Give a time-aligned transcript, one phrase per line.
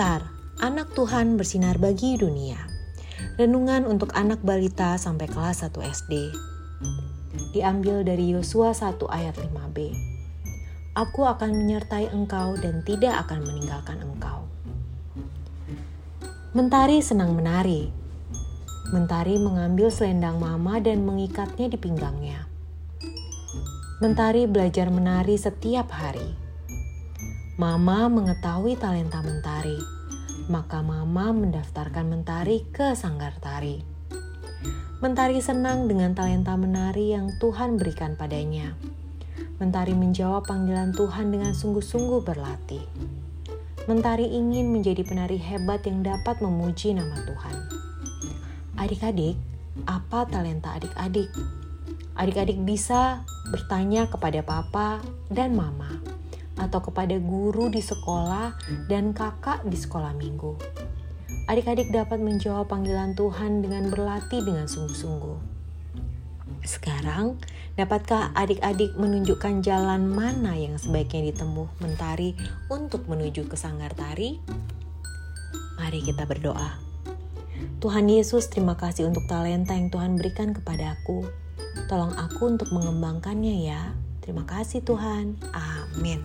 [0.00, 2.56] Anak Tuhan bersinar bagi dunia.
[3.36, 6.32] Renungan untuk anak balita sampai kelas 1 SD.
[7.52, 9.92] Diambil dari Yosua 1 ayat 5b.
[10.96, 14.48] Aku akan menyertai engkau dan tidak akan meninggalkan engkau.
[16.56, 17.92] Mentari senang menari.
[18.96, 22.48] Mentari mengambil selendang mama dan mengikatnya di pinggangnya.
[24.00, 26.49] Mentari belajar menari setiap hari.
[27.60, 29.76] Mama mengetahui talenta Mentari,
[30.48, 33.84] maka Mama mendaftarkan Mentari ke sanggar tari.
[35.04, 38.72] Mentari senang dengan talenta menari yang Tuhan berikan padanya.
[39.60, 42.80] Mentari menjawab panggilan Tuhan dengan sungguh-sungguh berlatih.
[43.84, 47.56] Mentari ingin menjadi penari hebat yang dapat memuji nama Tuhan.
[48.80, 49.36] Adik-adik,
[49.84, 51.28] apa talenta adik-adik?
[52.16, 53.20] Adik-adik bisa
[53.52, 56.19] bertanya kepada papa dan mama
[56.60, 58.52] atau kepada guru di sekolah
[58.92, 60.54] dan kakak di sekolah minggu.
[61.48, 65.38] Adik-adik dapat menjawab panggilan Tuhan dengan berlatih dengan sungguh-sungguh.
[66.60, 67.40] Sekarang,
[67.74, 72.36] dapatkah adik-adik menunjukkan jalan mana yang sebaiknya ditempuh mentari
[72.68, 74.36] untuk menuju ke sanggar tari?
[75.80, 76.76] Mari kita berdoa.
[77.80, 81.24] Tuhan Yesus, terima kasih untuk talenta yang Tuhan berikan kepada aku.
[81.88, 83.96] Tolong aku untuk mengembangkannya ya.
[84.20, 85.40] Terima kasih Tuhan.
[85.56, 85.69] Amin.
[85.96, 86.20] bien